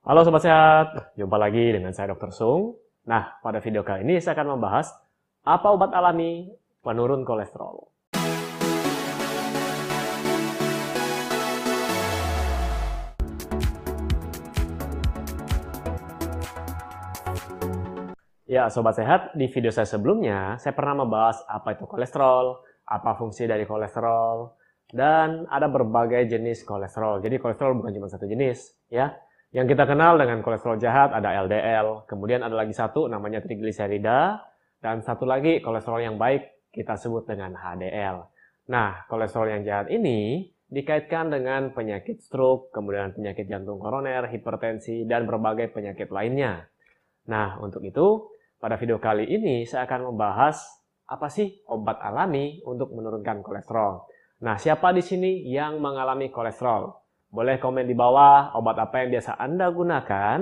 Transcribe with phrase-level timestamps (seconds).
[0.00, 2.32] Halo Sobat Sehat, jumpa lagi dengan saya Dr.
[2.32, 2.72] Sung.
[3.04, 4.96] Nah, pada video kali ini saya akan membahas
[5.44, 6.48] apa obat alami
[6.80, 7.84] penurun kolesterol.
[18.48, 22.56] Ya, Sobat Sehat, di video saya sebelumnya, saya pernah membahas apa itu kolesterol,
[22.88, 24.48] apa fungsi dari kolesterol,
[24.96, 27.20] dan ada berbagai jenis kolesterol.
[27.20, 29.12] Jadi kolesterol bukan cuma satu jenis, ya.
[29.50, 34.46] Yang kita kenal dengan kolesterol jahat ada LDL, kemudian ada lagi satu namanya trigliserida,
[34.78, 38.30] dan satu lagi kolesterol yang baik kita sebut dengan HDL.
[38.70, 45.26] Nah, kolesterol yang jahat ini dikaitkan dengan penyakit stroke, kemudian penyakit jantung koroner, hipertensi, dan
[45.26, 46.70] berbagai penyakit lainnya.
[47.26, 48.30] Nah, untuk itu,
[48.62, 50.62] pada video kali ini saya akan membahas
[51.10, 54.06] apa sih obat alami untuk menurunkan kolesterol.
[54.46, 56.99] Nah, siapa di sini yang mengalami kolesterol?
[57.30, 60.38] Boleh komen di bawah obat apa yang biasa Anda gunakan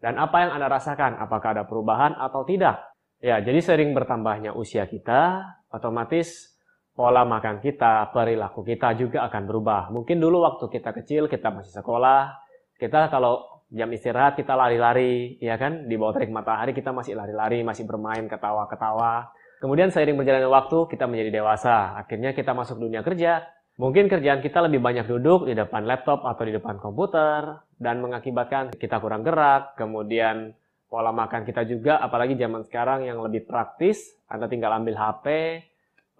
[0.00, 2.80] dan apa yang Anda rasakan, apakah ada perubahan atau tidak.
[3.22, 6.58] Ya, jadi sering bertambahnya usia kita, otomatis
[6.96, 9.94] pola makan kita, perilaku kita juga akan berubah.
[9.94, 12.34] Mungkin dulu waktu kita kecil, kita masih sekolah,
[12.80, 15.88] kita kalau jam istirahat kita lari-lari, ya kan?
[15.88, 19.32] Di bawah terik matahari kita masih lari-lari, masih bermain, ketawa-ketawa.
[19.62, 21.94] Kemudian seiring berjalannya waktu, kita menjadi dewasa.
[21.94, 23.46] Akhirnya kita masuk dunia kerja.
[23.80, 28.76] Mungkin kerjaan kita lebih banyak duduk di depan laptop atau di depan komputer, dan mengakibatkan
[28.76, 29.74] kita kurang gerak.
[29.80, 30.52] Kemudian
[30.86, 35.26] pola makan kita juga, apalagi zaman sekarang yang lebih praktis, Anda tinggal ambil HP,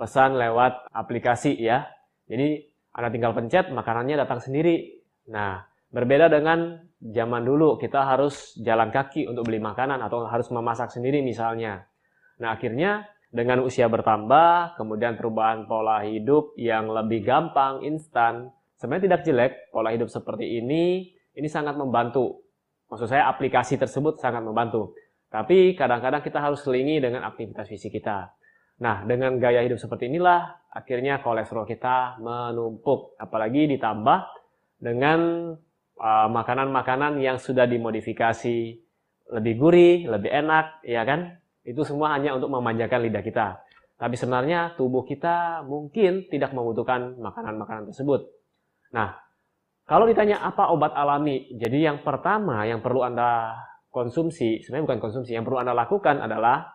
[0.01, 1.87] pesan lewat aplikasi ya.
[2.27, 2.65] Jadi
[2.97, 4.97] Anda tinggal pencet, makanannya datang sendiri.
[5.29, 5.61] Nah,
[5.93, 11.19] berbeda dengan zaman dulu kita harus jalan kaki untuk beli makanan atau harus memasak sendiri
[11.21, 11.85] misalnya.
[12.39, 19.21] Nah akhirnya dengan usia bertambah, kemudian perubahan pola hidup yang lebih gampang, instan, sebenarnya tidak
[19.25, 22.45] jelek pola hidup seperti ini, ini sangat membantu.
[22.93, 24.93] Maksud saya aplikasi tersebut sangat membantu.
[25.33, 28.37] Tapi kadang-kadang kita harus selingi dengan aktivitas fisik kita.
[28.85, 33.17] Nah, dengan gaya hidup seperti inilah akhirnya kolesterol kita menumpuk.
[33.17, 34.29] Apalagi ditambah
[34.77, 35.53] dengan
[36.03, 38.57] Eh, makanan-makanan uh, yang sudah dimodifikasi
[39.39, 41.39] lebih gurih, lebih enak, ya kan?
[41.63, 43.47] Itu semua hanya untuk memanjakan lidah kita.
[43.99, 48.27] Tapi sebenarnya tubuh kita mungkin tidak membutuhkan makanan-makanan tersebut.
[48.91, 49.15] Nah,
[49.87, 53.55] kalau ditanya apa obat alami, jadi yang pertama yang perlu Anda
[53.95, 56.67] konsumsi, sebenarnya bukan konsumsi, yang perlu Anda lakukan adalah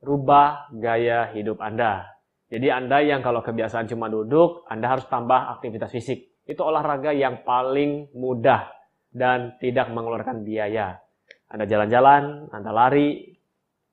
[0.00, 2.08] rubah gaya hidup Anda.
[2.48, 7.46] Jadi Anda yang kalau kebiasaan cuma duduk, Anda harus tambah aktivitas fisik itu olahraga yang
[7.46, 8.74] paling mudah
[9.14, 10.98] dan tidak mengeluarkan biaya.
[11.46, 13.38] Anda jalan-jalan, Anda lari,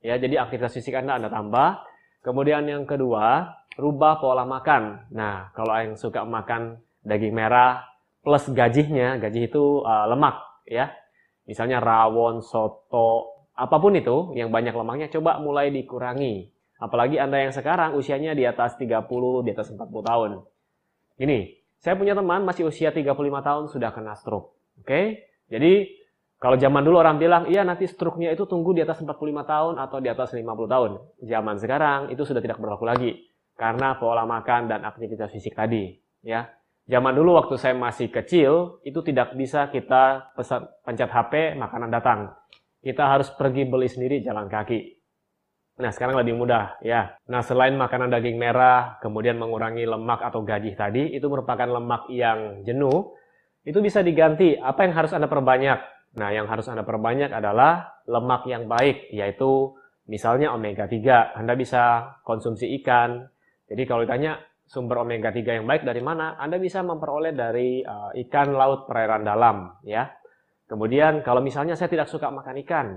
[0.01, 1.83] ya jadi aktivitas fisik Anda Anda tambah.
[2.25, 5.13] Kemudian yang kedua, rubah pola makan.
[5.15, 7.87] Nah, kalau yang suka makan daging merah
[8.19, 10.35] plus gajinya, gaji itu uh, lemak,
[10.67, 10.91] ya.
[11.47, 16.51] Misalnya rawon, soto, apa pun itu yang banyak lemaknya coba mulai dikurangi.
[16.77, 19.07] Apalagi Anda yang sekarang usianya di atas 30,
[19.47, 20.31] di atas 40 tahun.
[21.17, 21.39] Ini,
[21.81, 24.53] saya punya teman masih usia 35 tahun sudah kena stroke.
[24.77, 24.85] Oke?
[24.85, 25.05] Okay?
[25.47, 25.87] Jadi
[26.37, 29.97] kalau zaman dulu orang bilang, iya nanti stroke-nya itu tunggu di atas 45 tahun atau
[29.97, 30.91] di atas 50 tahun.
[31.25, 33.11] Zaman sekarang itu sudah tidak berlaku lagi
[33.57, 36.45] karena pola makan dan aktivitas fisik tadi, ya.
[36.87, 42.31] Zaman dulu waktu saya masih kecil, itu tidak bisa kita pesan, pencet HP, makanan datang.
[42.79, 44.95] Kita harus pergi beli sendiri jalan kaki.
[45.83, 47.17] Nah, sekarang lebih mudah ya.
[47.27, 52.63] Nah, selain makanan daging merah, kemudian mengurangi lemak atau gaji tadi, itu merupakan lemak yang
[52.63, 53.17] jenuh,
[53.67, 54.55] itu bisa diganti.
[54.55, 55.96] Apa yang harus Anda perbanyak?
[56.15, 59.75] Nah, yang harus Anda perbanyak adalah lemak yang baik, yaitu
[60.07, 61.35] misalnya omega 3.
[61.35, 63.27] Anda bisa konsumsi ikan.
[63.67, 66.39] Jadi kalau ditanya sumber omega 3 yang baik dari mana?
[66.39, 70.07] Anda bisa memperoleh dari uh, ikan laut perairan dalam, ya.
[70.67, 72.87] Kemudian kalau misalnya saya tidak suka makan ikan,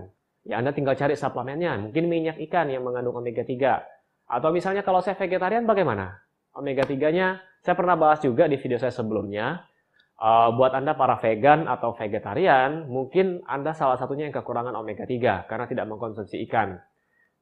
[0.41, 3.84] Ya Anda tinggal cari suplemennya, mungkin minyak ikan yang mengandung omega 3.
[4.31, 6.16] Atau misalnya kalau saya vegetarian bagaimana?
[6.56, 9.69] Omega 3-nya saya pernah bahas juga di video saya sebelumnya.
[10.20, 15.49] Uh, buat Anda para vegan atau vegetarian, mungkin Anda salah satunya yang kekurangan omega 3
[15.49, 16.76] karena tidak mengkonsumsi ikan.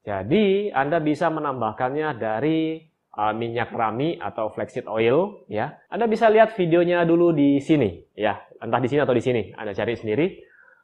[0.07, 2.79] Jadi, Anda bisa menambahkannya dari
[3.19, 5.75] uh, minyak rami atau flaxseed oil ya.
[5.91, 9.43] Anda bisa lihat videonya dulu di sini ya, entah di sini atau di sini.
[9.59, 10.27] Anda cari sendiri.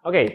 [0.03, 0.27] Oke, okay.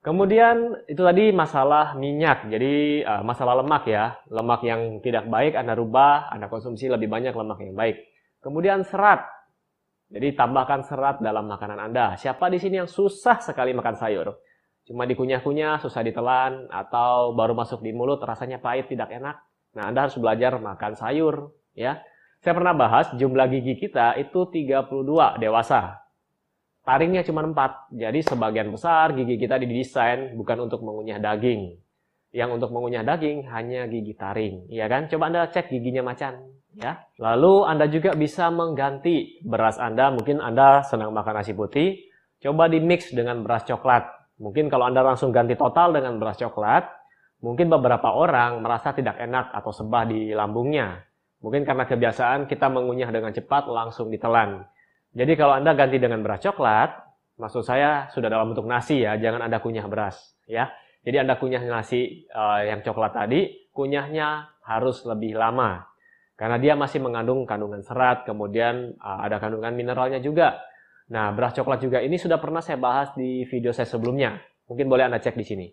[0.00, 5.76] Kemudian itu tadi masalah minyak, jadi uh, masalah lemak ya, lemak yang tidak baik Anda
[5.76, 8.08] rubah, Anda konsumsi lebih banyak lemak yang baik.
[8.40, 9.28] Kemudian serat,
[10.10, 12.18] jadi tambahkan serat dalam makanan Anda.
[12.18, 14.34] Siapa di sini yang susah sekali makan sayur?
[14.82, 19.38] Cuma dikunyah-kunyah, susah ditelan, atau baru masuk di mulut rasanya pahit, tidak enak.
[19.78, 22.02] Nah, Anda harus belajar makan sayur, ya.
[22.42, 26.02] Saya pernah bahas jumlah gigi kita itu 32 dewasa.
[26.80, 27.94] taringnya cuma 4.
[27.94, 31.78] Jadi sebagian besar gigi kita didesain bukan untuk mengunyah daging.
[32.34, 35.06] Yang untuk mengunyah daging hanya gigi taring, ya kan?
[35.06, 36.40] Coba Anda cek giginya macan,
[36.80, 37.04] ya.
[37.20, 42.00] Lalu Anda juga bisa mengganti beras Anda, mungkin Anda senang makan nasi putih,
[42.40, 44.08] coba di mix dengan beras coklat.
[44.40, 46.88] Mungkin kalau Anda langsung ganti total dengan beras coklat,
[47.44, 51.04] mungkin beberapa orang merasa tidak enak atau sebah di lambungnya.
[51.44, 54.64] Mungkin karena kebiasaan kita mengunyah dengan cepat langsung ditelan.
[55.12, 56.90] Jadi kalau Anda ganti dengan beras coklat,
[57.36, 60.72] maksud saya sudah dalam bentuk nasi ya, jangan Anda kunyah beras ya.
[61.00, 65.89] Jadi Anda kunyah nasi uh, yang coklat tadi, kunyahnya harus lebih lama.
[66.40, 70.56] Karena dia masih mengandung kandungan serat, kemudian uh, ada kandungan mineralnya juga.
[71.12, 74.40] Nah, beras coklat juga ini sudah pernah saya bahas di video saya sebelumnya.
[74.64, 75.66] Mungkin boleh Anda cek di sini.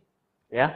[0.52, 0.76] Ya.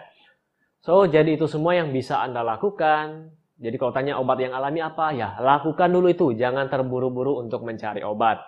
[0.79, 3.35] So, jadi itu semua yang bisa Anda lakukan.
[3.59, 5.11] Jadi kalau tanya obat yang alami apa?
[5.11, 6.31] Ya, lakukan dulu itu.
[6.39, 8.39] Jangan terburu-buru untuk mencari obat.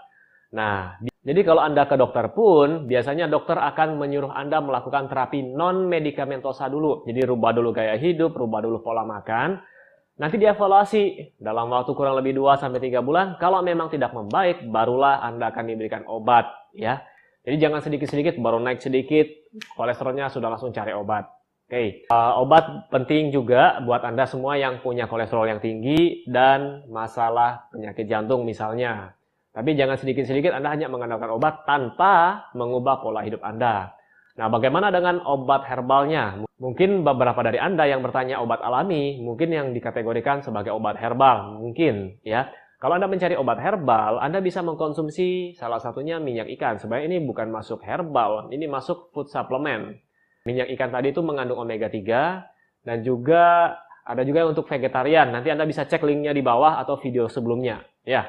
[0.56, 0.96] Nah,
[1.28, 7.04] jadi kalau Anda ke dokter pun, biasanya dokter akan menyuruh Anda melakukan terapi non-medikamentosa dulu.
[7.04, 9.73] Jadi rubah dulu gaya hidup, rubah dulu pola makan.
[10.14, 13.34] Nanti dievaluasi dalam waktu kurang lebih 2-3 bulan.
[13.42, 16.46] Kalau memang tidak membaik, barulah Anda akan diberikan obat.
[16.78, 17.02] ya.
[17.44, 19.28] Jadi jangan sedikit-sedikit, baru naik sedikit,
[19.76, 21.28] kolesterolnya sudah langsung cari obat.
[21.64, 21.88] Oke, okay.
[22.14, 28.08] uh, obat penting juga buat Anda semua yang punya kolesterol yang tinggi dan masalah penyakit
[28.08, 29.16] jantung misalnya.
[29.52, 33.92] Tapi jangan sedikit-sedikit Anda hanya mengandalkan obat tanpa mengubah pola hidup Anda.
[34.34, 36.42] Nah, bagaimana dengan obat herbalnya?
[36.58, 42.18] Mungkin beberapa dari Anda yang bertanya obat alami, mungkin yang dikategorikan sebagai obat herbal, mungkin
[42.26, 42.50] ya.
[42.82, 46.76] Kalau Anda mencari obat herbal, Anda bisa mengkonsumsi salah satunya minyak ikan.
[46.82, 49.96] Sebenarnya ini bukan masuk herbal, ini masuk food supplement.
[50.44, 53.72] Minyak ikan tadi itu mengandung omega 3 dan juga
[54.04, 55.32] ada juga untuk vegetarian.
[55.32, 57.88] Nanti Anda bisa cek linknya di bawah atau video sebelumnya.
[58.04, 58.28] Ya,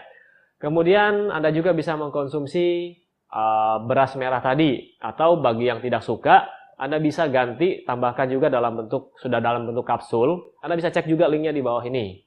[0.64, 2.96] Kemudian Anda juga bisa mengkonsumsi
[3.34, 6.46] uh, beras merah tadi atau bagi yang tidak suka
[6.78, 10.58] Anda bisa ganti tambahkan juga dalam bentuk sudah dalam bentuk kapsul.
[10.62, 12.18] Anda bisa cek juga linknya di bawah ini.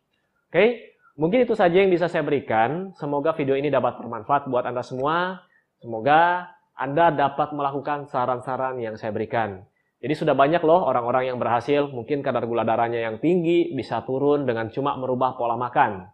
[0.48, 2.95] Oke, mungkin itu saja yang bisa saya berikan.
[2.95, 5.44] Semoga video ini dapat bermanfaat buat Anda semua.
[5.83, 6.48] Semoga
[6.80, 9.68] Anda dapat melakukan saran-saran yang saya berikan.
[10.00, 14.48] Jadi sudah banyak loh orang-orang yang berhasil, mungkin kadar gula darahnya yang tinggi bisa turun
[14.48, 16.07] dengan cuma merubah pola makan.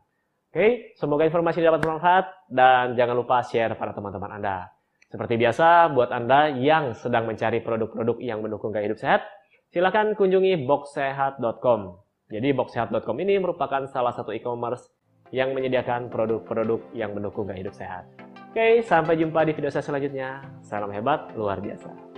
[0.49, 4.73] Oke, semoga informasi dapat bermanfaat dan jangan lupa share pada teman-teman Anda.
[5.13, 9.21] Seperti biasa, buat Anda yang sedang mencari produk-produk yang mendukung gaya hidup sehat,
[9.69, 12.01] silakan kunjungi boxsehat.com.
[12.33, 14.89] Jadi boxsehat.com ini merupakan salah satu e-commerce
[15.29, 18.09] yang menyediakan produk-produk yang mendukung gaya hidup sehat.
[18.49, 20.41] Oke, sampai jumpa di video saya selanjutnya.
[20.65, 22.12] Salam hebat, luar biasa.